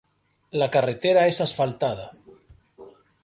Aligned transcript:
La 0.61 0.67
carretera 0.75 1.27
es 1.33 1.37
asfaltada. 1.45 2.09